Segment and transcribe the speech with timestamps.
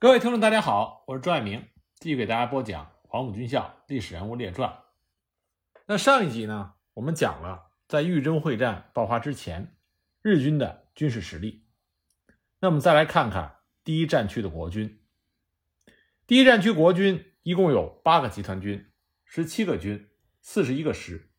[0.00, 1.66] 各位听众，大家好，我是朱爱明，
[1.98, 4.70] 继续给大家播讲《黄埔军校历史人物列传》。
[5.86, 9.74] 那上一集呢，我们讲了在豫中会战爆发之前，
[10.22, 11.64] 日军的军事实力。
[12.60, 15.02] 那我们再来看看第一战区的国军。
[16.28, 18.92] 第一战区国军一共有八个集团军、
[19.24, 20.08] 十七个军、
[20.40, 21.32] 四十一个师，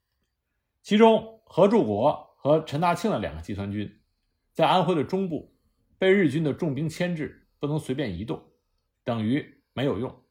[0.81, 4.01] 其中何柱国和陈大庆的两个集团军，
[4.51, 5.57] 在安徽的中部
[5.97, 8.47] 被日军的重兵牵制，不能随便移动。
[9.03, 10.23] 等于没有用。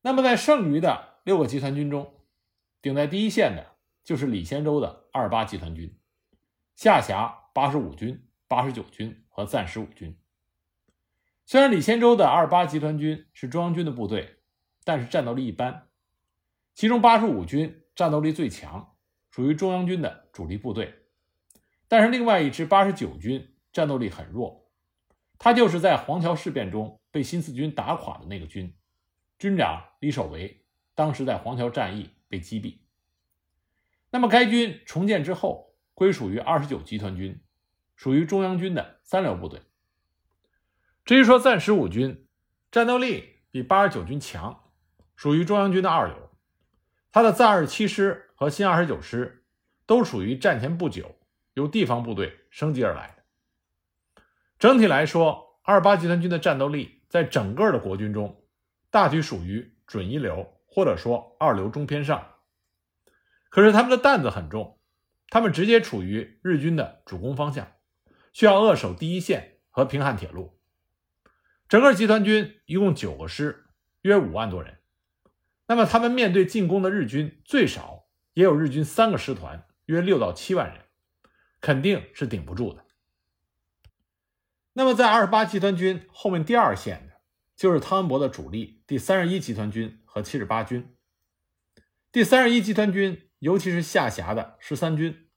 [0.00, 2.12] 那么，在剩余的六个集团军中，
[2.80, 5.96] 顶在第一线的就是李先洲的二八集团军，
[6.74, 10.18] 下辖八十五军、八十九军和暂十五军。
[11.44, 14.38] 虽然李先洲的二八集团军是中央军的部队，
[14.84, 15.88] 但是战斗力一般。
[16.74, 18.96] 其中八十五军战斗力最强，
[19.30, 21.06] 属于中央军的主力部队。
[21.86, 24.71] 但是另外一支八十九军战斗力很弱，
[25.42, 27.00] 他就是在黄桥事变中。
[27.10, 28.74] 被新四军打垮的那个军，
[29.38, 32.78] 军长李守维当时在黄桥战役被击毙。
[34.08, 37.38] 那么该军重建之后，归属于二十九集团军，
[37.96, 39.60] 属于中央军的三流部队。
[41.04, 42.26] 至于说暂十五军，
[42.70, 44.70] 战斗力比八十九军强，
[45.14, 46.30] 属于中央军的二流。
[47.10, 49.44] 他的暂二十七师和新二十九师
[49.84, 51.14] 都属于战前不久
[51.52, 53.21] 由地方部队升级而来的。
[54.62, 57.02] 整体来说，二八集团军的战斗力。
[57.08, 58.44] 在整个的国军中，
[58.92, 62.36] 大体属于准一流，或者说二流中偏上。
[63.50, 64.78] 可是他们的担子很重，
[65.30, 67.72] 他们直接处于日军的主攻方向，
[68.32, 70.56] 需要扼守第一线和平汉铁路。
[71.68, 73.66] 整个集团军一共九个师，
[74.02, 74.78] 约五万多人。
[75.66, 80.82] 那么他们面对进攻的日军，最少也有日军三个师团，约六到七万人，
[81.60, 82.84] 肯定是顶不住的。
[84.74, 87.20] 那么，在二十八集团军后面第二线的，
[87.54, 90.96] 就是汤恩伯的主力第三十一集团军和七十八军。
[92.10, 95.28] 第三十一集团军，尤其是下辖的十三军，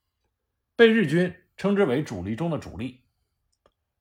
[0.77, 3.03] 被日军称之为主力中的主力。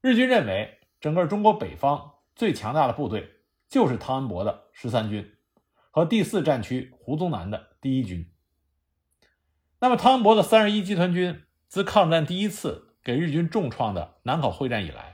[0.00, 5.36] 日军认为，整个中国北方最强大的部队就是汤恩伯的十三军
[5.90, 8.30] 和第四战区胡宗南的第一军。
[9.80, 15.13] 那么，汤恩伯的三十一集团军自抗战第一次给日军重创的南口会战以来，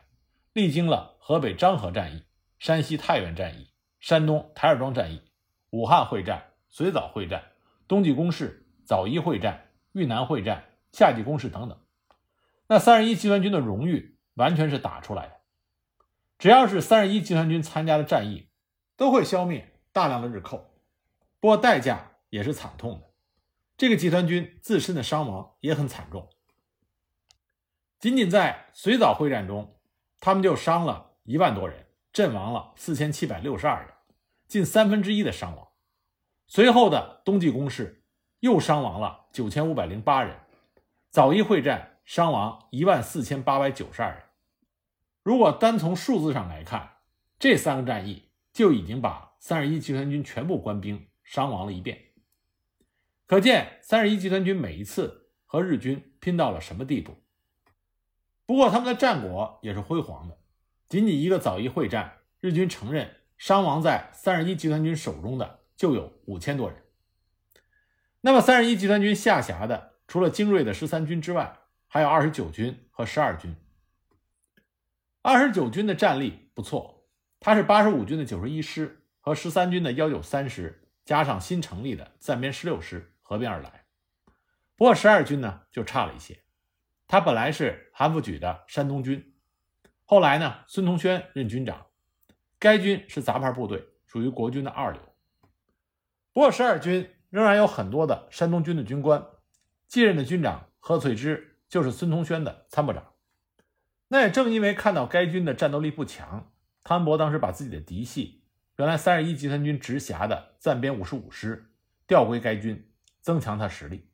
[0.61, 2.23] 历经了河北漳河战役、
[2.59, 5.23] 山西太原战役、山东台儿庄战役、
[5.71, 7.53] 武汉会战、随枣会战、
[7.89, 10.63] 冬季攻势、枣宜会战、豫南会战、
[10.93, 11.81] 夏季攻势等等，
[12.67, 15.37] 那三十一集团军的荣誉完全是打出来的。
[16.39, 18.51] 只要是三十一集团军参加的战役，
[18.99, 20.75] 都会消灭大量的日寇，
[21.41, 23.07] 不过代价也是惨痛的。
[23.79, 26.29] 这个集团军自身的伤亡也很惨重，
[27.99, 29.75] 仅仅在随枣会战中。
[30.21, 33.95] 他们就伤了一万多人，阵亡了四千七百六十二人，
[34.47, 35.69] 近三分之一的伤亡。
[36.47, 38.05] 随后的冬季攻势
[38.41, 40.37] 又伤亡了九千五百零八人，
[41.11, 44.23] 枣宜会战伤亡一万四千八百九十二人。
[45.23, 46.97] 如果单从数字上来看，
[47.39, 51.99] 这三个战役就已经把三十一集团军全部官兵伤亡了一遍。
[53.27, 57.17] 可见三十一集团军每一次和日军拼到了什么地步。
[58.51, 60.37] 不过，他们的战果也是辉煌的。
[60.89, 66.83] 仅仅一个枣宜会战，日军承认伤亡在三十一集团军手中的就有五千多人。
[68.23, 73.55] 那么，三十一集团军下辖的除了精锐的十三军之外，还有二十九军和十二军。
[75.23, 77.07] 二十九军的战力不错，
[77.39, 83.85] 它是八十五军的九十一师和十三军的幺九三师，加上新成立的暂编十六师合并而来。
[84.75, 86.43] 不过，十二军呢就差了一些。
[87.11, 89.35] 他本来是韩复榘的山东军，
[90.05, 91.87] 后来呢，孙同轩任军长。
[92.57, 95.03] 该军是杂牌部队，属于国军的二流。
[96.33, 99.27] 不过十二军仍然有很多的山东军的军官，
[99.89, 103.05] 继任的军长贺翠芝就是孙同轩的参谋长。
[104.07, 106.53] 那也正因为看到该军的战斗力不强，
[106.85, 108.45] 汤恩伯当时把自己的嫡系，
[108.77, 111.73] 原来三十一集团军直辖的暂编五十五师
[112.07, 112.89] 调归该军，
[113.21, 114.09] 增强他实力。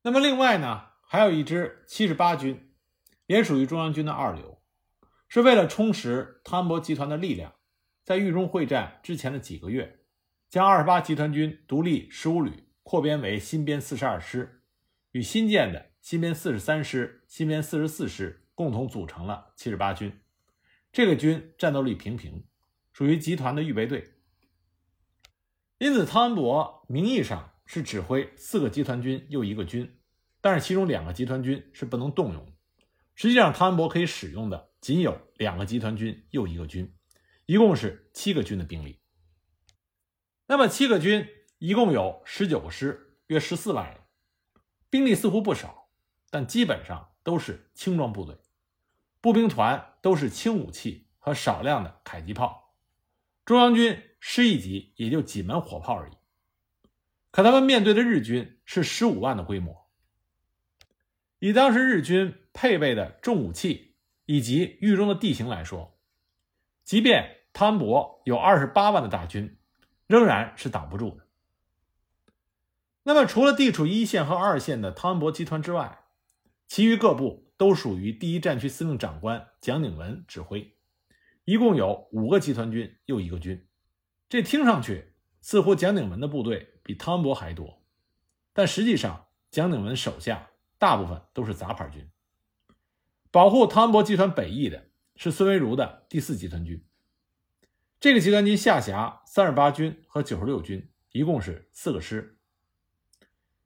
[0.00, 0.95] 那么另外呢？
[1.08, 2.72] 还有一支七十八军，
[3.26, 4.60] 也属于中央军的二流，
[5.28, 7.54] 是为了充实汤恩伯集团的力量，
[8.02, 10.00] 在豫中会战之前的几个月，
[10.50, 14.62] 将二十八集团军独立十五旅扩编为新编四十二师，
[15.12, 20.20] 与新建的新编四十三师、新编四十四师共同组成了七十八军。
[20.92, 22.44] 这个军战斗力平平，
[22.92, 24.14] 属于集团的预备队。
[25.78, 30.00] 因此，汤恩伯名义上是指挥四个集团军又一个军。
[30.46, 32.52] 但是其中两个集团军是不能动用的，
[33.16, 36.94] 实际上汤恩伯可以使用的仅有两个集团军又一个军，
[37.46, 39.00] 一共是七个军的兵力。
[40.46, 41.26] 那么七个军
[41.58, 43.98] 一共有十九个师，约十四万人，
[44.88, 45.88] 兵力似乎不少，
[46.30, 48.38] 但基本上都是轻装部队，
[49.20, 52.72] 步兵团都是轻武器和少量的迫击炮，
[53.44, 56.12] 中央军师一级也就几门火炮而已。
[57.32, 59.85] 可他们面对的日军是十五万的规模，
[61.38, 65.98] 以当时日军配备的重武器以及豫中的地形来说，
[66.84, 69.56] 即便汤恩伯有二十八万的大军。
[70.08, 71.26] 仍然是挡不住的。
[73.02, 76.04] 那么，除了地处一线和二线的汤恩伯集团之外，
[76.68, 80.76] 其余各部都属于第一战区司令长官蒋鼎文指挥，
[81.44, 83.66] 一共有五个集团军又一个军。
[84.28, 87.82] 这听上去似乎蒋鼎文的部队比汤恩伯还多，
[88.52, 92.08] 但实际上蒋鼎文手下大部分都是杂牌军。
[93.30, 96.84] 保护汤恩伯集团北翼的是孙维如的第四集团军。
[97.98, 102.38] 这个集团军下辖三十八军和九十六军，一共是四个师。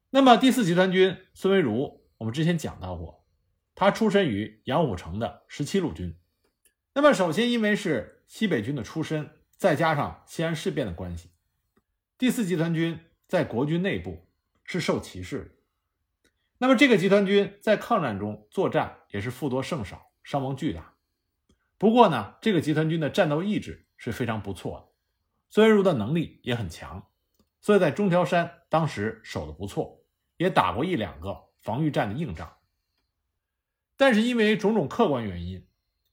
[0.09, 3.25] 那么第四集团军孙维如，我们之前讲到过，
[3.75, 6.17] 他出身于杨虎城的十七路军。
[6.93, 11.29] 那么首先，因为是西北军的出身，再加上西安事变的关系，
[12.17, 14.27] 第四集团军在国军内部
[14.65, 15.51] 是受歧视的。
[16.61, 20.93] 那么这个集团军在抗战中作战也是负多胜少，伤亡巨大。
[21.77, 23.87] 不过呢，这个集团军的战斗意志。
[24.03, 24.87] 是非常不错的，
[25.51, 27.07] 孙文如的能力也很强，
[27.61, 30.03] 所以在中条山当时守得不错，
[30.37, 32.57] 也打过一两个防御战的硬仗。
[33.95, 35.67] 但是因为种种客观原因，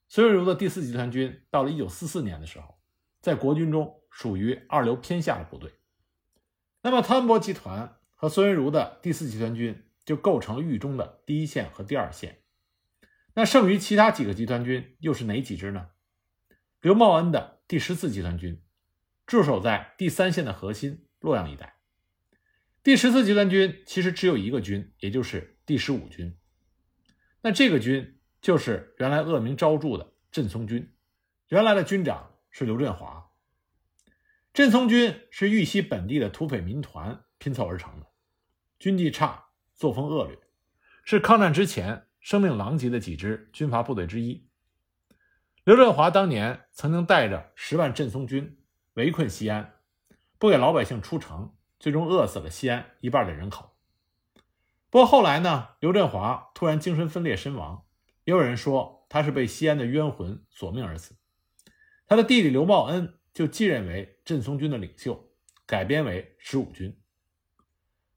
[0.06, 2.78] 孙文如的第四集团军到了一九四四年的时候，
[3.22, 5.72] 在国军中属于二流偏下的部队。
[6.82, 12.40] 那么汤恩伯集团和孙文如的第四集团军就构成了豫中的第一线和第二线。
[13.34, 15.90] 那剩余其他几个集团军又是哪几支呢？
[16.80, 17.60] 刘茂恩的。
[17.68, 18.62] 第十四集团军
[19.26, 21.76] 驻守在第三线的核心洛阳一带。
[22.82, 26.34] 第十四集团军其实只有一个军，也就是第十五军。
[27.42, 30.94] 那这个军就是原来恶名昭著的镇松军，
[31.48, 33.30] 原来的军长是刘振华。
[34.54, 38.06] 镇松军是豫西本地的土匪民团拼凑而成的，
[38.78, 39.47] 军纪差，
[39.78, 40.36] 作风恶劣，
[41.04, 44.48] 是抗战之前声名狼藉的几支军阀部队之一。
[45.62, 48.58] 刘振华当年曾经带着十万镇松军
[48.94, 49.74] 围困西安，
[50.36, 53.76] 不给老百姓出城，最终饿死了西安一半的人口。
[54.90, 57.84] 不过后来呢，刘振华突然精神分裂身亡，
[58.24, 61.14] 也有人说他是被西安的冤魂索命而死。
[62.08, 65.30] 他的弟弟刘茂恩就继任为镇松军的领袖，
[65.66, 67.00] 改编为十五军。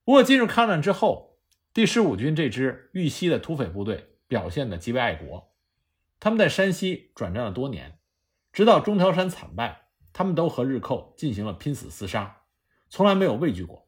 [0.04, 1.31] 不过进入抗战之后，
[1.73, 5.53] 第十五军这支豫西的土匪部队表现的极为爱国。
[6.19, 7.97] 他们在山西转战了多年，
[8.51, 12.41] 直到中条山惨败，他们都和日寇进行了拼死厮杀，
[12.89, 13.88] 从来没有畏惧过。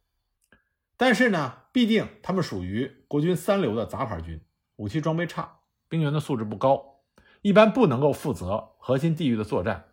[0.96, 4.40] 但是呢，毕竟他们属于国军三流的杂牌军，
[4.78, 5.60] 武器装备差，
[5.90, 7.02] 兵员的素质不高，
[7.42, 9.90] 一般不能够负责核心地域的作战。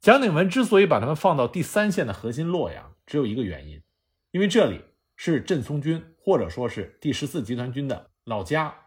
[0.00, 3.82] 蒋鼎文之所以把他们放到第三线的核心洛阳，只有一个原因，
[4.30, 4.80] 因为这里
[5.22, 8.86] 是镇松军或者说是第十四集团军的老家。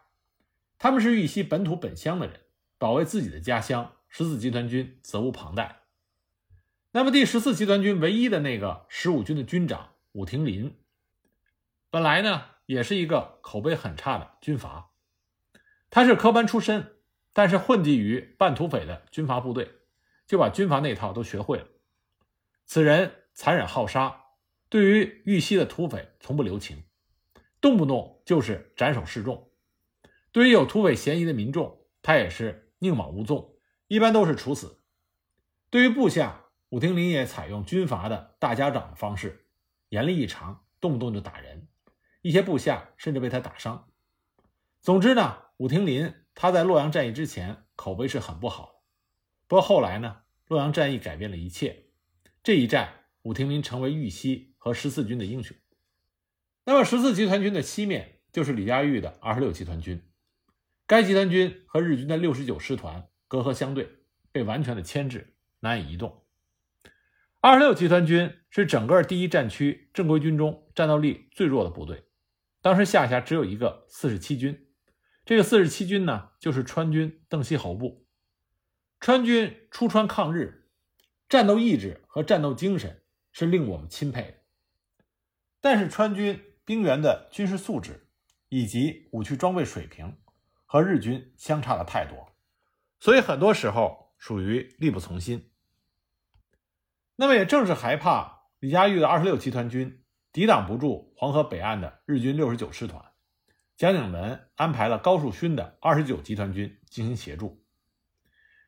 [0.80, 2.40] 他们是豫西本土本乡的人，
[2.80, 5.82] 保卫自己的家乡，十四集团军责无旁贷。
[6.90, 10.76] 那么第十四集团军唯一的那个十五军的军长武廷林，
[11.92, 14.90] 本来呢也是一个口碑很差的军阀，
[15.92, 16.96] 他是科班出身，
[17.32, 19.72] 但是混迹于半土匪的军阀部队，
[20.26, 21.68] 就把军阀那套都学会了。
[22.66, 24.23] 此人残忍好杀，
[24.74, 26.84] 对于豫西的土匪从不留情，
[27.62, 29.52] 动不动就是斩首示众。
[30.32, 33.56] 对于有土匪嫌疑的民众，他也是宁枉勿纵，
[33.88, 34.82] 一般都是处死。
[35.70, 39.46] 对于部下，武廷林也采用军阀的大家长的方式，
[39.90, 41.68] 严厉异常，动不动就打人，
[42.24, 43.92] 一些部下甚至被他打伤。
[44.82, 48.82] 总之呢，武廷林他在洛阳战役之前口碑是很不好。
[49.48, 51.90] 不过后来呢，洛阳战役改变了一切，
[52.42, 55.58] 这一战武廷林成为豫西和十四军的英雄。
[56.64, 60.02] 那么十四集团军的西面就是李佳玉的二十六集团军。
[60.88, 63.90] 该集团军和日军的六十九师团隔河相对，
[64.32, 66.24] 被完全的牵制，难以移动。
[67.42, 72.06] 二十六集团军是整个第一战区正规军中战斗力最弱的部队，
[72.62, 74.70] 当时下辖只有一个四十七军。
[75.26, 78.08] 这个四十七军呢，就是川军邓锡侯部。
[79.02, 80.70] 川军出川抗日，
[81.28, 83.04] 战斗意志和战斗精神
[83.34, 84.43] 是令我们钦佩的。
[85.64, 88.10] 但是川军兵员的军事素质
[88.50, 90.18] 以及武器装备水平。
[90.66, 92.36] 和日军相差了太多，
[93.00, 95.52] 所以很多时候属于力不从心。
[97.16, 103.06] 那么也正是害怕李佳玉的二十六集团军抵挡不住黄河北岸的日军六十九师团，
[103.78, 107.64] 蒋鼎文安排了高树勋的二十九集团军进行协助。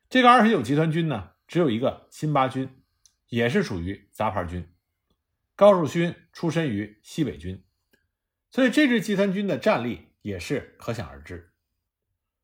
[0.08, 2.84] 这个二十九集团军呢，只有一个新八军，
[3.26, 4.72] 也是属于杂牌军。
[5.56, 7.64] 高树勋出身于西北军，
[8.50, 11.54] 所以这支集团军的战力也是可想而知。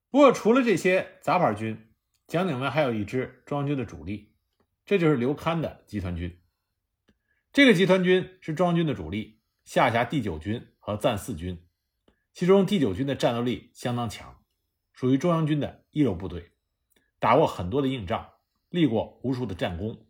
[0.09, 1.93] 不过，除了这些杂牌军，
[2.27, 4.33] 蒋鼎文还有一支中央军的主力，
[4.87, 6.41] 这就是刘戡的集团军。
[7.53, 11.63] 这个集团军是中央军的主力，下辖第九军和暂四军，
[12.33, 14.43] 其中第九军的战斗力相当强，
[14.95, 16.53] 属于中央军的一流部队，
[17.19, 18.31] 打过很多的硬仗，
[18.71, 20.07] 立过无数的战功。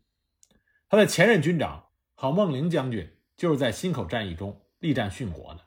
[0.89, 1.89] 他的前任军长
[2.23, 5.63] 郝梦龄将军就是在忻口战役中力战殉国的。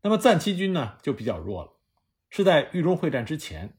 [0.00, 1.72] 那么暂七军呢，就比较弱了。
[2.30, 3.76] 是在豫中会战之前，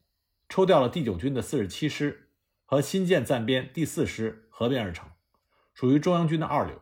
[0.48, 2.30] 抽调了第九军的四十七师
[2.66, 5.10] 和新建暂编第四师合编而成，
[5.74, 6.80] 属于中央军的二流。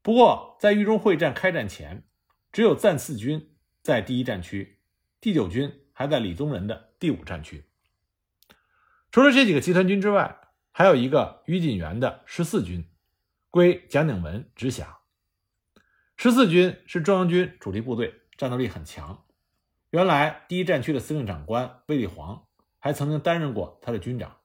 [0.00, 2.04] 不过，在豫中会战开战前，
[2.50, 3.50] 只有暂四军
[3.82, 4.78] 在第一战区，
[5.20, 7.66] 第九军还在李宗仁的第五战区。
[9.10, 12.88] 除了这几个集团军之外，还有一个于锦元的十四军，
[13.52, 15.00] 归蒋鼎文直辖。
[16.16, 19.26] 十四军是中央军主力部队，战斗力很强。
[19.90, 22.46] 原来第一战区的司令长官卫立煌
[22.78, 24.38] 还曾经担任过他的军长。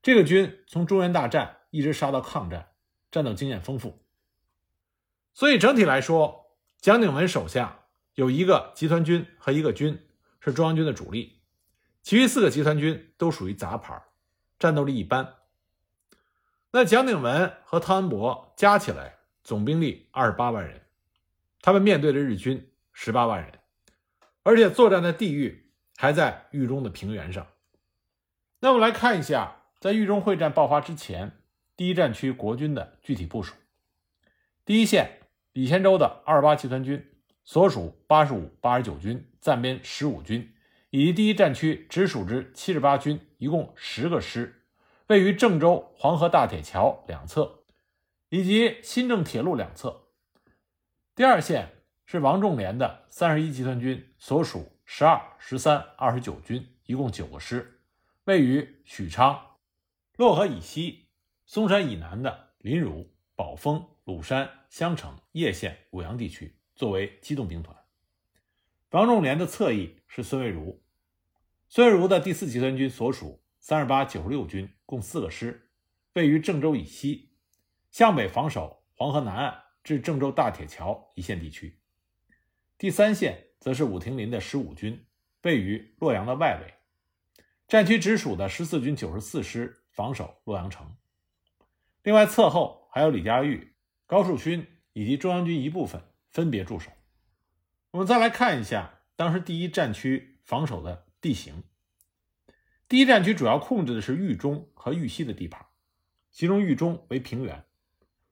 [0.00, 2.70] 这个军从中原大战一直杀到抗战，
[3.10, 4.02] 战斗经验丰富。
[5.34, 7.80] 所以整体来说，蒋鼎文手下
[8.14, 10.08] 有一个集团军和一个军
[10.40, 11.42] 是中央军的主力，
[12.02, 14.02] 其余四个集团军都属于杂牌，
[14.58, 15.34] 战斗力一般。
[16.76, 20.82] 那蒋鼎文和汤恩伯加起来总兵力二十八万人，
[21.62, 23.50] 他们面对的日军十八万人。
[24.42, 27.46] 而且作战的地域还在豫中的平原上。
[28.60, 31.38] 那我们来看一下，在豫中会战爆发之前，
[31.78, 33.54] 第一战区国军的具体部署。
[34.66, 35.22] 第一线，
[35.54, 37.02] 李先洲的二八集团军
[37.42, 40.52] 所属八十五、八十九军暂编十五军，
[40.90, 44.65] 以及第一战区直属之七十八军，一共十个师，
[45.06, 47.64] 位于郑州黄河大铁桥两侧，
[48.28, 50.08] 以及新郑铁路两侧。
[51.14, 51.72] 第二线。
[52.08, 57.80] 是王仲廉的三十一集团军所属十二、十三、二十九军，一共九个师，
[58.26, 59.56] 位于许昌、
[60.16, 61.08] 漯河以西、
[61.46, 67.76] 嵩山以南的临汝、宝丰、鲁山、襄城、叶县、舞阳地区，作为机动兵团。
[68.92, 70.80] 王仲廉的侧翼是孙蔚如，
[71.68, 75.68] 孙蔚如的第四集团军所属三十八、九十六军，共四个师，
[76.14, 77.32] 位于郑州以西，
[77.90, 81.80] 向北防守黄河南岸至郑州大铁桥一线地区。
[82.78, 85.04] 第三线则是武亭林的十五军，
[85.42, 86.74] 位于洛阳的外围，
[87.66, 90.96] 战区直属的十四军九十四师防守洛阳城。
[92.02, 93.74] 另外侧后还有李佳玉、
[94.06, 96.00] 高树勋以及中央军一部分
[96.30, 96.90] 分别驻守。
[97.90, 101.64] 我们再来看一下当时第一战区防守的地形。
[102.88, 105.66] 第一战区主要控制的是豫中和豫西的地盘，
[106.30, 107.64] 其中豫中为平原，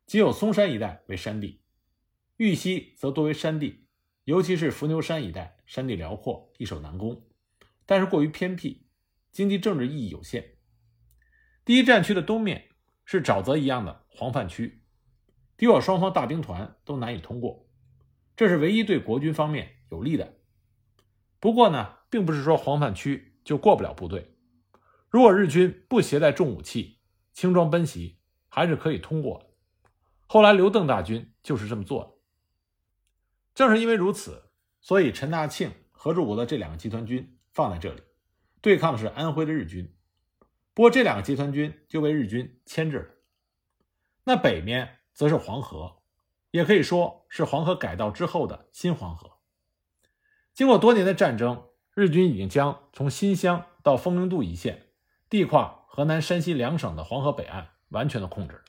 [0.07, 1.61] 仅有嵩山一带为山地，
[2.37, 3.89] 豫西则多为山地。
[4.23, 7.27] 尤其是伏牛山一带，山地辽阔，易守难攻，
[7.85, 8.87] 但是过于偏僻，
[9.33, 10.55] 经济政治意义有限。
[11.65, 12.71] 第一战区的东面
[13.05, 14.83] 是沼泽一样的黄泛区，
[15.57, 17.69] 敌我双方大兵团都难以通过，
[18.37, 20.39] 这是唯一对国军方面有利的。
[21.41, 24.34] 不过呢，并不是说黄泛区就过不了部队，
[25.15, 26.99] 如果日军不携带重武器，
[27.33, 28.19] 轻装奔袭，
[28.49, 29.47] 还是可以通过的。
[30.27, 32.11] 后来刘邓大军就是这么做的。
[33.55, 38.03] 正是因为如此，所以陈大庆、何柱国的这两个集团军放在这里，
[38.61, 39.97] 对抗的是安徽的日军。
[40.75, 43.09] 不过这两个集团军就被日军牵制了。
[44.25, 46.03] 那北面则是黄河，
[46.51, 49.31] 也可以说是黄河改道之后的新黄河。
[50.53, 54.84] 经过多年的战争，日军已经将从新乡到丰宁渡一线，
[55.35, 58.63] 地跨河南、山西两省的黄河北岸完全的控制。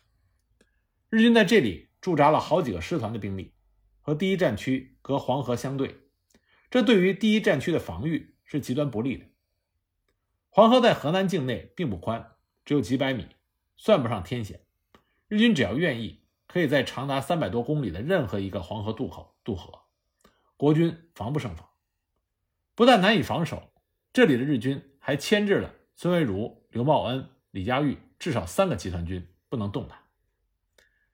[1.09, 3.53] 日军在这里驻扎了好几个师团的兵力。
[4.01, 6.09] 和第一战区隔黄河相对，
[6.71, 9.25] 这对于第一战区的防御是极端不利的。
[10.49, 12.31] 黄河在河南境内并不宽，
[12.65, 13.27] 只有几百米，
[13.77, 14.61] 算不上天险。
[15.27, 19.81] 日军只要愿意，可以在长达三百多公里的任何一个黄河渡口渡河，
[20.57, 21.69] 国军防不胜防。
[22.73, 23.71] 不但难以防守，
[24.11, 29.97] 这里的日军还牵制了孙维如、刘茂恩、李佳玉至少三个集团军，不能动弹。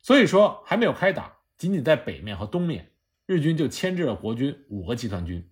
[0.02, 1.38] 所以说，还没有开打。
[1.56, 2.92] 仅仅在北面和东面，
[3.28, 5.52] 日军就牵制了国军五个集团军，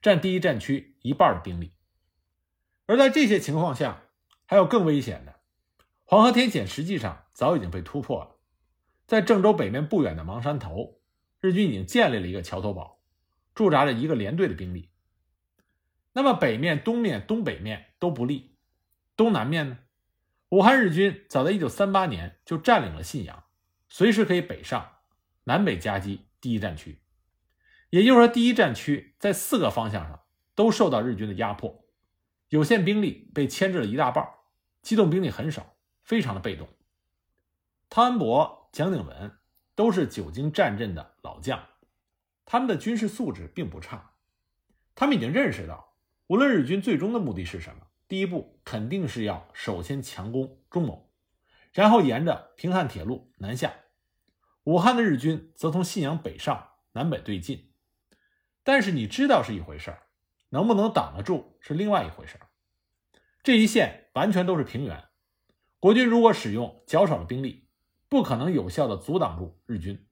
[0.00, 1.72] 占第一战区一半的兵力。
[2.86, 4.04] 而在这些情况下，
[4.46, 5.40] 还有更危险的：
[6.04, 8.36] 黄河天险实际上早已经被突破了，
[9.08, 11.00] 在郑州北面不远的芒山头，
[11.40, 13.00] 日军已经建立了一个桥头堡，
[13.52, 14.90] 驻扎着一个连队的兵力。
[16.12, 18.56] 那么北面、东面、东北面都不利，
[19.20, 19.76] 东南面呢？
[20.48, 23.44] 武汉日军早在1938年就占领了信阳，
[23.86, 24.92] 随时可以北上，
[25.44, 27.02] 南北夹击第一战区。
[27.90, 30.22] 也就是说，第一战区在四个方向上
[30.54, 31.84] 都受到日军的压迫，
[32.48, 34.26] 有限兵力被牵制了一大半，
[34.80, 35.76] 机动兵力很少。
[36.02, 36.66] 非常的被动。
[37.90, 39.36] 汤恩伯、蒋鼎文
[39.74, 41.68] 都是久经战阵的老将，
[42.46, 44.14] 他们的军事素质并不差。
[44.94, 45.94] 他们已经认识到，
[46.28, 51.08] 无论日军最终的目的是什么，第一步肯定是要首先强攻中牟，
[51.72, 53.72] 然后沿着平汉铁路南下。
[54.64, 57.70] 武汉的日军则从信阳北上，南北对进。
[58.64, 60.02] 但是你知道是一回事儿，
[60.48, 62.48] 能不能挡得住是另外一回事儿。
[63.44, 65.04] 这一线完全都是平原。
[65.78, 67.68] 国军如果使用较少的兵力，
[68.08, 70.04] 不可能有效的阻挡住日军。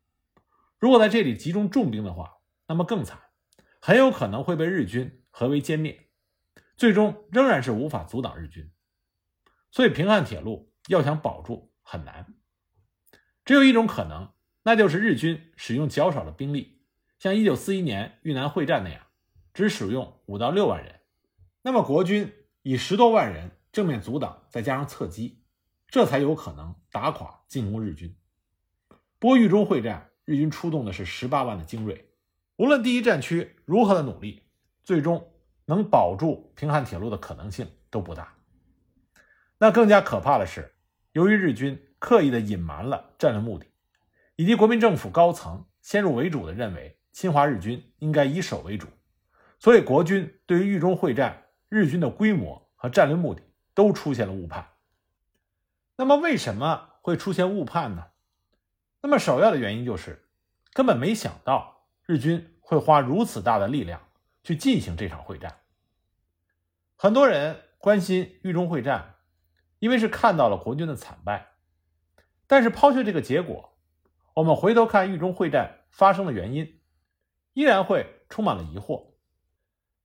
[0.78, 2.36] 如果在这里集中重兵的话，
[2.68, 3.18] 那么更惨，
[3.80, 6.07] 很有可能会被日军合围歼灭，
[6.78, 8.70] 最终仍然是无法阻挡日军。
[9.70, 12.34] 所以平汉铁路要想保住很难，
[13.44, 14.32] 只有一种可能，
[14.62, 16.80] 那就是日军使用较少的兵力，
[17.18, 19.06] 像1941年豫南会战那样，
[19.52, 21.00] 只使用五到六万人，
[21.60, 22.32] 那么国军
[22.62, 25.44] 以十多万人正面阻挡，再加上侧击。
[25.88, 28.14] 这才有可能打垮进攻日军。
[29.18, 32.12] 不过豫中会战，日军出动的是十八万的精锐，
[32.56, 34.42] 无论第一战区如何的努力，
[34.84, 35.32] 最终
[35.68, 38.34] 能保住平汉铁路的可能性都不大。
[39.58, 40.74] 那更加可怕的是，
[41.12, 43.66] 由于日军刻意的隐瞒了战略目的，
[44.36, 48.88] 以及国民政府高层先入为主的认为侵华日军应该以守为主，
[49.58, 53.42] 所以国军对于豫中会战日军的规模和战略目的
[53.74, 54.66] 都出现了误判。
[55.96, 58.06] 那么为什么会出现误判呢？
[59.02, 60.28] 那么首要的原因就是
[60.72, 64.00] 根本没想到日军会花如此大的力量
[64.48, 65.58] 去进行这场会战。
[66.96, 69.16] 很多人关心豫中会战，
[69.78, 71.48] 因为是看到了国军的惨败。
[72.46, 73.76] 但是抛却这个结果，
[74.32, 76.80] 我们回头看豫中会战发生的原因，
[77.52, 79.16] 依然会充满了疑惑。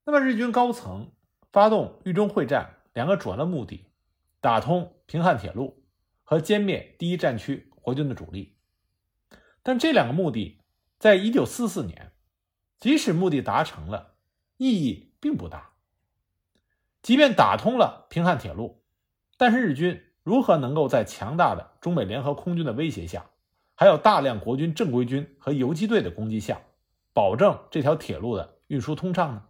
[0.03, 1.13] 那么日军高层
[1.53, 3.93] 发动豫中会战两个主要的目的，
[4.41, 5.85] 打通平汉铁路。
[6.25, 8.57] 和歼灭第一战区国军的主力，
[9.61, 10.61] 但这两个目的，
[10.99, 12.11] 在一九四四年，
[12.77, 14.12] 即使目的达成了，
[14.57, 15.71] 意义并不大。
[17.01, 18.83] 即便打通了平汉铁路，
[19.37, 23.25] 但是日军如何能够在强大的中美联合空军的威胁下，
[23.75, 26.61] 还有大量国军正规军和游击队的攻击下，
[27.13, 29.43] 保证这条铁路的运输通畅呢？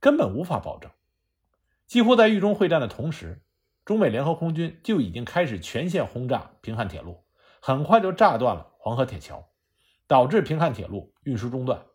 [0.00, 0.90] 根本无法保证。
[1.86, 3.42] 几乎在豫中会战的同时。
[3.84, 7.24] 中美联合空军就已经开始全线轰炸平汉铁路，
[7.58, 9.48] 很快就炸断了黄河铁桥，
[10.06, 11.86] 导致平汉铁路运输中断。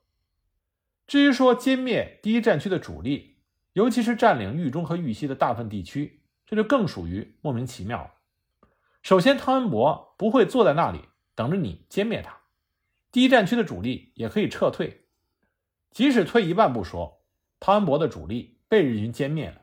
[1.05, 3.37] 至于说歼灭第一战区的主力，
[3.73, 8.11] 尤其是占领豫中和豫西的大部分地区，这就更属于莫名其妙了。
[9.01, 11.01] 首先，汤恩伯不会坐在那里
[11.35, 12.43] 等着你歼灭他，
[13.11, 15.07] 第一战区的主力也可以撤退。
[15.91, 17.21] 即使退一万步说，
[17.59, 19.61] 汤恩伯的主力被日军歼灭了。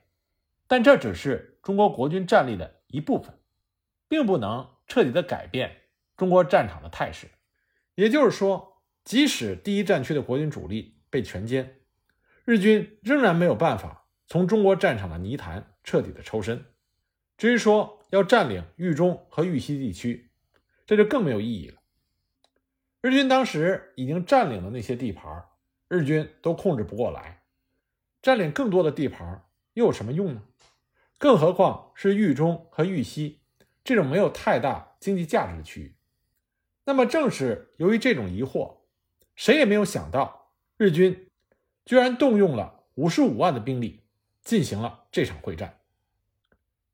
[0.69, 3.39] 但这只是中国国军战力的一部分，
[4.07, 5.79] 并不能彻底的改变
[6.17, 7.29] 中国战场的态势。
[7.95, 11.67] 也就是说，即使第一战区的国军主力被全歼，
[12.45, 16.65] 日军仍然没有办法从中国战场的泥潭彻底的抽身。
[17.37, 20.31] 至于说要占领豫中和豫西地区，
[20.87, 21.81] 这就更没有意义了。
[23.01, 25.45] 日军当时已经占领了那些地盘，
[25.89, 27.43] 日军都控制不过来，
[28.23, 30.43] 占领更多的地盘又有什么用呢？
[31.19, 33.41] 更何况是豫中和豫西
[33.85, 35.97] 这种没有太大经济价值的区域。
[36.85, 38.79] 那么，正是由于这种疑惑，
[39.37, 40.40] 谁也没有想到
[40.81, 41.29] 日军
[41.85, 44.01] 居然动用了五十五万的兵力
[44.41, 45.79] 进行了这场会战。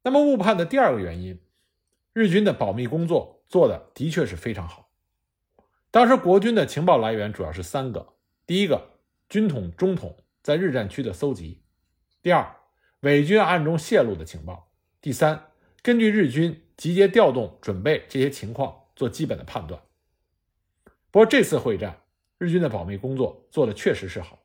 [0.03, 1.41] 那么，误判的第二个原因，
[2.13, 4.91] 日军的保密工作做的的确是非常好。
[5.93, 11.63] 当时国军的情报来源主要是三个：第一个，军统、中统在日战区的搜集；
[12.23, 12.57] 第二，
[13.03, 14.73] 伪军暗中泄露的情报。
[15.01, 19.81] 第三，根据日军集结、调动、准备这些情况做基本的判断。
[21.13, 22.01] 不过这次会战，
[22.39, 24.39] 日军的保密工作做的确实是好，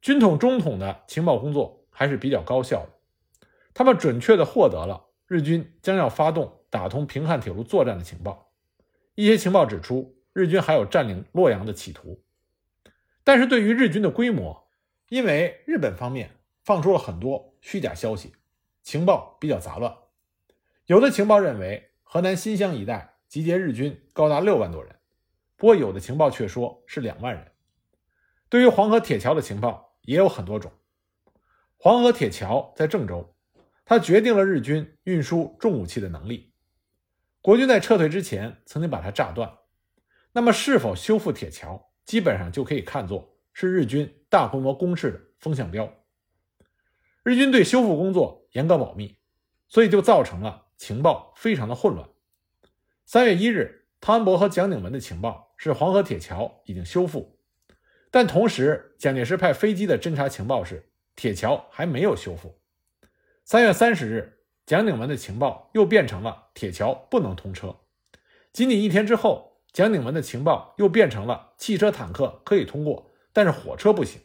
[0.00, 3.48] 军统、中统的情报工作还是比较高效的。
[3.74, 8.52] 他们准确的获得了日军将要发动打通平汉铁路作战的情报。
[9.14, 12.22] 一些情报指出，日军还有占领洛阳的企图。
[13.24, 14.68] 但是对于日军的规模，
[15.08, 16.30] 因为日本方面。
[16.66, 18.32] 放出了很多虚假消息，
[18.82, 19.96] 情报比较杂乱。
[20.86, 24.95] 有的情报认为河南新乡一带集结日军高达六万多人，
[25.56, 27.52] 不过有的情报却说是两万人。
[28.48, 30.72] 对于黄河铁桥的情报也有很多种。
[31.76, 33.34] 黄河铁桥在郑州，
[33.84, 36.52] 它决定了日军运输重武器的能力。
[37.40, 39.58] 国军在撤退之前曾经把它炸断，
[40.32, 45.92] 那么是否修复铁桥，基本上就可以看作是日军大规模攻势的风向标。
[47.22, 49.16] 日军对修复工作严格保密，
[49.68, 52.08] 所以就造成了情报非常的混乱。
[53.04, 57.38] 三月一日，汤恩伯和蒋鼎文的情报是黄河铁桥已经修复，
[58.10, 62.60] 但同时蒋介石派飞机的侦察情报是铁桥还没有修复。
[63.44, 67.76] 三月三十日，蒋鼎文的情报又变成了铁桥不能通车。
[68.52, 74.20] 仅仅一天之后，蒋鼎文的情报又变成了汽车坦克可以通过，但是火车不行。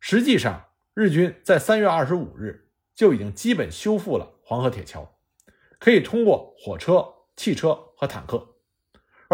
[0.00, 5.18] 实际上，日军在三月二十五日就已经基本修复了黄河铁桥，
[5.78, 7.04] 可以通过火车、
[7.36, 8.53] 汽车和坦克。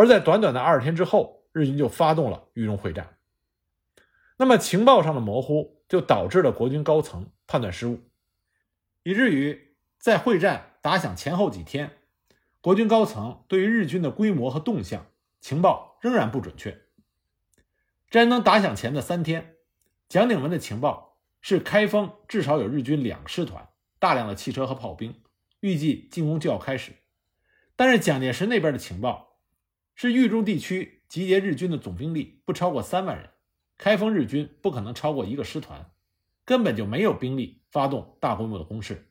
[0.00, 3.18] 而在短短的二十天之后，日军就发动了豫中会战。
[4.38, 8.00] 那么情报上的模糊，就导致了国军高层判断失误，
[9.02, 11.98] 以至于在会战打响前后几天，
[12.62, 15.04] 国军高层对于日军的规模和动向
[15.38, 16.80] 情报仍然不准确。
[18.08, 19.56] 战争打响前的三天，
[20.08, 21.10] 蒋鼎文的情报。
[21.42, 25.22] 是开封至少有日军两师团，大量的汽车和炮兵，
[25.60, 26.92] 预计进攻就要开始。
[27.76, 29.29] 但是蒋介石那边的情报
[30.02, 33.28] 是豫中地区集结日军的总兵力不超过三万人，
[33.76, 35.90] 开封日军不可能超过一个师团，
[36.46, 39.10] 根本就没有兵力发动大规模的攻势。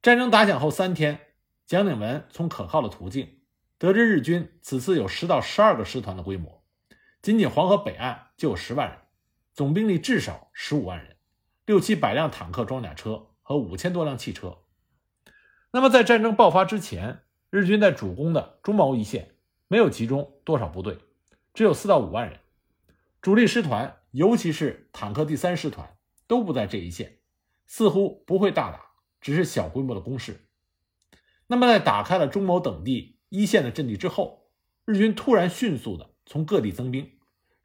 [0.00, 1.18] 战争打响后三天，
[1.66, 3.40] 蒋鼎文从可靠的途径
[3.76, 6.62] 得知日军此次有十到十二个师团的规模，
[7.20, 8.96] 仅仅黄河北岸就有十万人。
[9.52, 11.16] 总兵力至少十五万人，
[11.64, 14.58] 六七百辆坦克装甲车和五千多辆汽车。
[15.72, 19.32] 那么，在战争爆发之前，日军在主攻的中毛一线
[19.68, 20.98] 没有集中多少部队，
[21.54, 22.40] 只有四到五万人。
[23.20, 27.18] 主力师团，尤其是坦克第三师团，都不在这一线，
[27.66, 30.48] 似乎不会大打，只是小规模的攻势。
[31.46, 34.48] 那么，在打开了中牟等地一线的阵地之后，
[34.84, 37.12] 日军突然迅速的从各地增兵。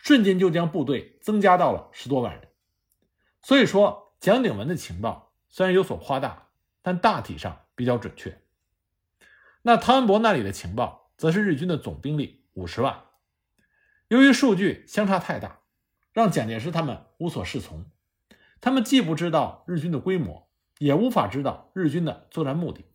[0.04, 2.48] 瞬间就将部队增加到了十多万人，
[3.44, 6.48] 所以说蒋鼎文的情报虽然有所夸大，
[6.82, 8.42] 但大体上比较准确。
[9.62, 13.04] 那汤恩伯那里的情报则是日军的总兵力五十万，
[14.08, 15.60] 由于数据相差太大，
[16.14, 17.86] 让蒋介石他们无所适从。
[18.60, 22.86] 他们既不知道日军的规模，也无法知道日军的作战目的。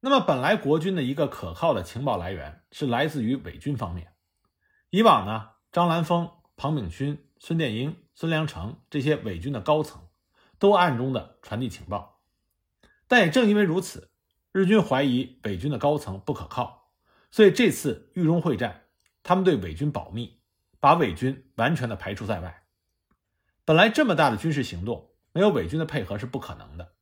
[0.00, 4.12] 那么本来国军的一个可靠的情报来源是来自于伪军方面，
[4.90, 5.52] 以往呢？
[5.72, 10.02] 张兰峰、庞炳勋、孙殿英、孙良诚这些伪军的高层
[10.58, 12.20] 都暗中的传递情报，
[13.08, 14.10] 但也正因为如此，
[14.52, 16.83] 日军怀疑伪军的高层不可靠，
[17.34, 18.84] 所以这次豫中会战，
[19.24, 20.38] 他们对伪军保密，
[20.78, 22.62] 把伪军完全的排除在外。
[23.64, 26.92] 本来这么大的军事行动，没有伪军的配合是不可能的。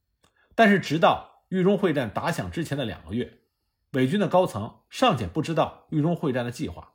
[0.54, 3.40] 但是直到豫中会战打响之前的两个月，
[3.90, 6.94] 伪军的高层尚且不知道豫中会战的计划。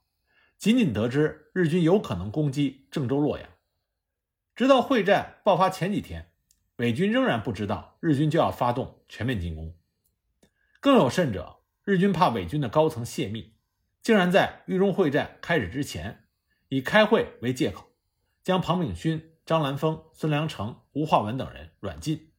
[0.58, 3.48] 仅仅得知日军有可能攻击郑州、洛阳，
[4.56, 6.32] 直到会战爆发前几天，
[6.78, 9.76] 伪军仍然不知道日军就要发动全面进攻。
[10.80, 11.57] 更有甚者，
[11.88, 13.54] 日军怕伪军的高层泄密，
[14.02, 16.26] 竟然在豫中会战开始之前，
[16.68, 17.94] 以开会为借口，
[18.44, 22.34] 将庞炳勋、张兰峰、孙良诚、吴化文等人软禁，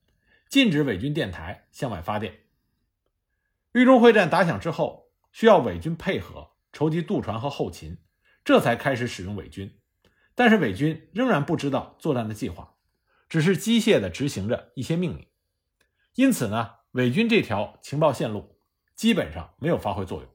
[0.50, 2.40] 禁止伪军电台向外发电。
[3.72, 7.96] 豫中会战打响之后，需要伪军配合筹集渡船和后勤。
[8.44, 9.78] 这才开始使用伪军，
[10.34, 12.74] 但是伪军仍然不知道作战的计划，
[13.30, 15.26] 只是机械地执行着一些命令。
[16.16, 18.57] 因此呢，伪军这条情报线路
[18.98, 20.28] 基本上没有发挥作用。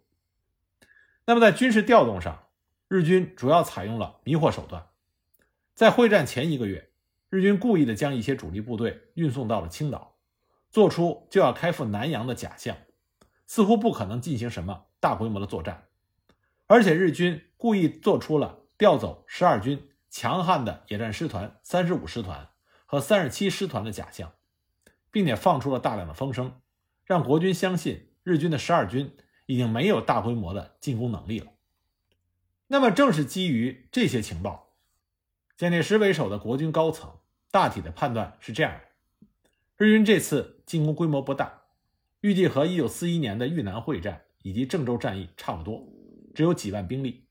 [1.26, 2.48] 那么在军事调动上，
[2.88, 4.88] 日军主要采用了迷惑手段。
[5.76, 6.90] 在会战前一个月，
[7.30, 10.16] 日军故意的将一些主力部队运送到了青岛，
[10.72, 12.78] 做出就要开赴南阳的假象，
[13.46, 15.90] 似乎不可能进行什么大规模的作战。
[16.68, 22.48] 而且日军故意做出了调走十二军强悍的野战师团三十五师团
[22.86, 24.32] 和三十七师团的假象，
[25.12, 26.62] 并且放出了大量的风声，
[27.04, 31.52] 让国军相信日军的十二军已经没有大规模的进攻能力了。
[32.68, 34.74] 那么，正是基于这些情报，
[35.58, 37.20] 蒋介石为首的国军高层
[37.52, 41.64] 大体的判断是这样的：日军这次进攻规模不大，
[42.22, 45.88] 预计和一九四一年的豫南会战以及郑州战役差不多。
[46.34, 47.28] 只有几万兵力，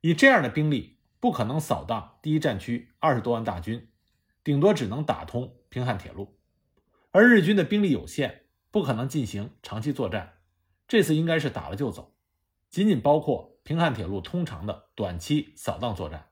[0.00, 3.88] 以这样的兵力不可能扫荡第一战区二十多万大军，
[4.42, 6.36] 顶多只能打通平汉铁路。
[7.12, 10.38] 而日军的兵力有限，不可能进行长期作战，
[10.86, 12.14] 这次应该是打了就走，
[12.68, 16.30] 仅仅包括平汉铁路通常的短期扫荡作战。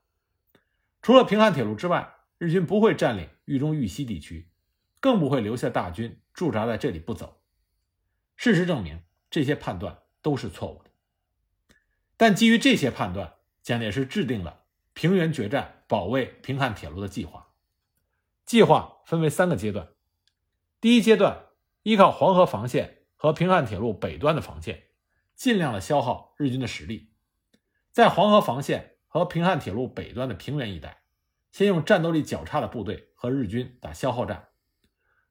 [1.01, 4.49] 除了平汉铁路之外，日军不会占领豫中豫西地区，
[4.99, 7.41] 更不会留下大军驻扎在这里不走。
[8.35, 10.89] 事实证明，这些判断都是错误的。
[12.17, 17.49] 但基于这些判断，蒋介石制定了平原决战保卫平汉铁路的计划。
[18.45, 19.89] 计划分为三个阶段。
[20.79, 21.44] 第一阶段，
[21.85, 24.85] 依靠黄河防线和平汉铁路北端的防线，
[25.35, 27.11] 尽量的消耗日军的实力。
[27.91, 31.03] 在黄河防线和平汉铁路北端的平原一带，
[31.51, 34.47] 先用战斗力较差的部队和日军打消耗战，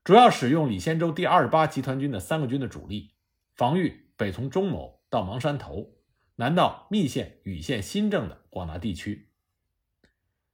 [0.04, 3.16] 主要使用李先洲第二十八集团军的三个军的主力，
[3.52, 5.96] 防御北从中牟到芒山头，
[6.36, 9.28] 南到密县、禹县、新郑的广大地区。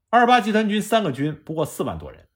[0.08, 2.26] 二十八集团军三个军不过四万多人。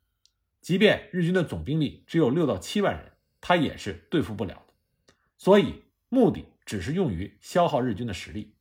[0.61, 3.13] 即便日军的总兵力只有六到七万人，
[3.47, 5.13] 他也是对付不了的。
[5.37, 8.57] 所以目的只是用于消耗日军的实力。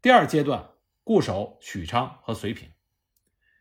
[0.00, 0.70] 第二阶段
[1.04, 2.70] 固守许昌和绥平，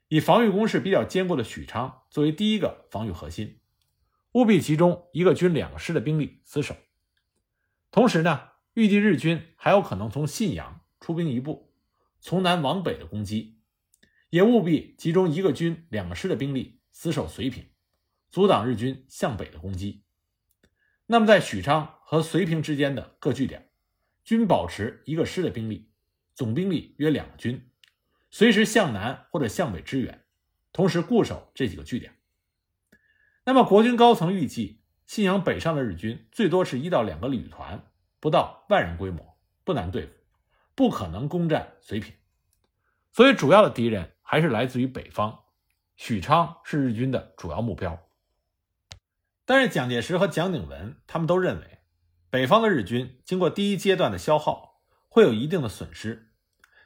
[0.08, 3.60] 以防御工事比较坚固的许昌作为第一个防御核心，
[4.32, 6.78] 务必集中一个军两个师的兵力死守。
[7.92, 11.74] 同时呢，预计日军还有可能从信阳出兵一部，
[12.22, 13.60] 从南往北的攻击，
[14.30, 16.80] 也务必集中一个军两个师的兵力。
[16.98, 17.66] 死守绥平，
[18.30, 20.05] 阻挡日军向北的攻击。
[21.08, 23.70] 那么，在许昌和绥平之间的各据点，
[24.24, 25.92] 均保持一个师的兵力，
[26.34, 27.70] 总兵力约两个军，
[28.32, 30.26] 随时向南或者向北支援，
[30.72, 32.16] 同时固守这几个据点。
[33.44, 37.88] 那么，国军高层预计，信阳北上的日军最多是一到两个旅团，
[38.20, 40.14] 不到万人规模，不难对付，
[40.74, 42.14] 不可能攻占绥平。
[43.12, 45.44] 所以，主要的敌人还是来自于北方。
[45.96, 48.10] 许昌是日军的主要目标，
[49.46, 51.80] 但是蒋介石和蒋鼎文他们都认为，
[52.30, 56.32] 北方的日军经过第一阶段的消耗，会有一定的损失。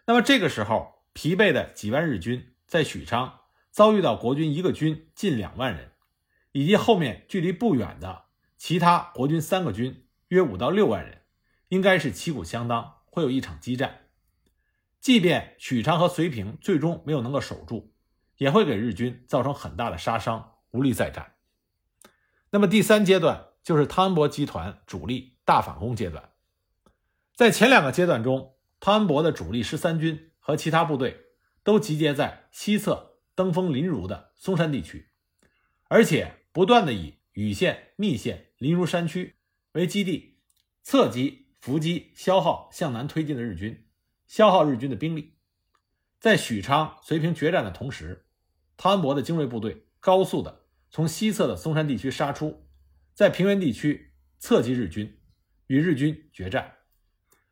[0.05, 3.41] 那么这个时候，疲惫的几万日军在许昌
[3.71, 5.91] 遭遇到国军一个军近两万人，
[6.51, 8.25] 以及后面距离不远的
[8.57, 11.21] 其他国军三个军约五到六万人，
[11.69, 14.07] 应该是旗鼓相当，会有一场激战。
[14.99, 17.93] 即便许昌和绥平最终没有能够守住。
[18.37, 21.33] 也会给日军造成很大的杀伤，无力再战。
[22.51, 26.31] 那么第三阶段就是汤恩伯集团主力大反攻阶段。
[27.35, 31.25] 在前两个阶段中，汤恩伯的主力十三军和其他部队
[31.63, 35.09] 都集结在西侧登封临如的松山地区，
[35.87, 39.35] 而且不断的以禹县、密县、临如山区
[39.73, 40.39] 为基地，
[40.81, 43.85] 侧击、伏击、消耗向南推进的日军，
[44.27, 45.35] 消耗日军的兵力。
[46.19, 48.25] 在许昌、绥平决战的同时。
[48.81, 50.58] 汤恩伯的精锐部队高速的
[50.89, 52.67] 从西侧的松山地区杀出，
[53.13, 55.21] 在平原地区侧击日军，
[55.67, 56.77] 与日军决战。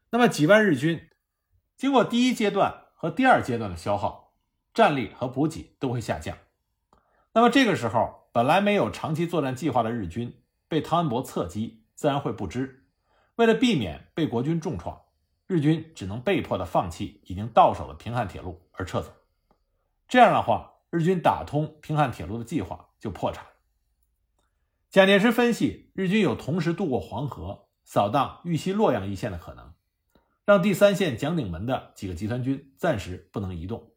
[0.10, 1.10] 那么几万日军
[1.76, 4.34] 经过第一阶段和第二阶段的消耗，
[4.74, 6.38] 战力和补给都会下降。
[7.34, 12.88] 那么这个时候，本来没有长期作战计划的日军被汤恩伯侧击，自然会不支。
[13.36, 15.00] 为了避免被国军重创，
[15.46, 19.14] 日军只能被迫的放弃已经到手的平汉铁路而撤走。
[20.08, 20.74] 这样的话。
[20.90, 23.46] 日军打通平汉铁路的计划就破产。
[24.90, 29.74] 蒋介石分析，日军有同时渡过黄河、扫荡豫西洛阳一线的可能，
[30.46, 33.94] 让第三线蒋鼎门的几个集团军暂时不能移动。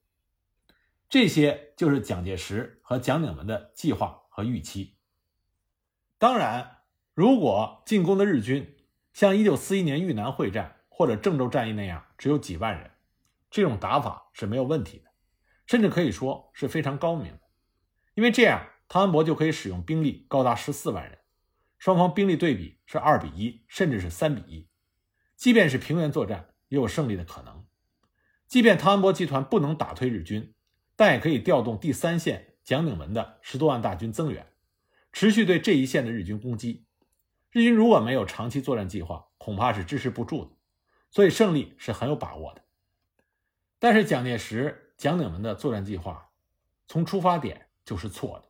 [1.08, 4.96] 这些就是蒋介石和蒋鼎门的计划和预期。
[6.18, 6.82] 当然，
[7.14, 8.76] 如果进攻的日军
[9.12, 12.90] 像1941年豫南会战或者郑州战役那样只有几万人，
[13.50, 15.10] 这种打法是没有问题的。
[15.66, 17.40] 甚至可以说是非常高明的，
[18.14, 21.20] 因为这样汤恩伯就可以使用兵力高达十四万人，
[21.78, 24.68] 双方兵力对比是二比一，甚至是三比一。
[25.36, 27.64] 即便是平原作战，也有胜利的可能。
[28.48, 30.54] 即便汤恩伯集团不能打退日军，
[30.96, 34.52] 但也可以调动第三线蒋鼎文的十多万大军增援，
[35.12, 36.84] 持续对这一线的日军攻击。
[37.52, 40.50] 日军如果没有长期作战计划，恐怕是支持不住的，
[41.12, 42.64] 所以胜利是很有把握的。
[43.78, 44.88] 但是蒋介石。
[44.96, 46.30] 蒋鼎文的作战计划
[46.86, 48.49] 从出发点就是错的。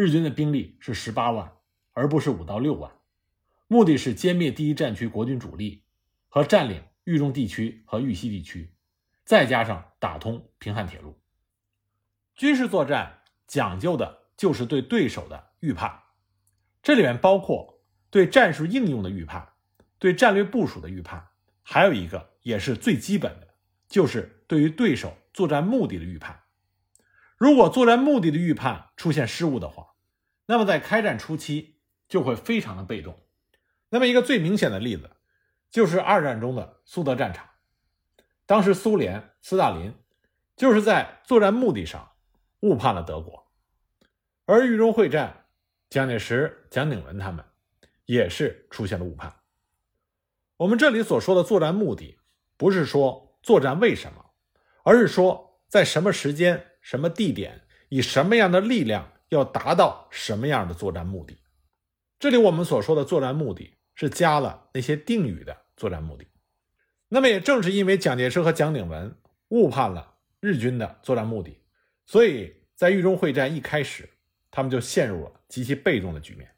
[0.00, 1.52] 日军的兵力是十八万，
[1.92, 2.90] 而不是五到六万，
[3.66, 5.84] 目的是歼灭第一战区国军主力
[6.30, 8.72] 和占领豫中地区和豫西地区，
[9.26, 11.20] 再加上打通平汉铁路。
[12.34, 16.00] 军事作战讲究的就是对对手的预判，
[16.82, 19.50] 这里面包括对战术应用的预判，
[19.98, 21.28] 对战略部署的预判，
[21.62, 23.48] 还有一个也是最基本的，
[23.86, 25.14] 就是对于对手。
[25.34, 26.40] 作战目的的预判，
[27.36, 29.89] 如果作战目的的预判出现失误的话，
[30.50, 31.76] 那么在开战初期，
[32.08, 33.20] 就会非常的被动。
[33.88, 35.08] 那么一个最明显的例子，
[35.70, 37.48] 就是二战中的苏德战场。
[38.46, 39.94] 当时苏联斯大林
[40.56, 42.10] 就是在作战目的上
[42.62, 43.46] 误判了德国，
[44.44, 45.46] 而豫中会战，
[45.88, 47.44] 蒋介石、蒋鼎文他们
[48.06, 49.32] 也是出现了误判。
[50.56, 52.18] 我们这里所说的作战目的，
[52.56, 54.32] 不是说作战为什么，
[54.82, 61.38] 而是说在什么时间、什么地点，以什么样的力量要达到什么样的作战目的。
[62.18, 66.26] 这里我们所说的作战目的是加了那些定语的作战目的。
[67.08, 69.16] 那么也正是因为蒋介石和蒋鼎文
[69.48, 71.58] 误判了日军的作战目的，
[72.06, 74.08] 所以在豫中会战一开始，
[74.50, 76.48] 他们就陷入了极其被动的局面。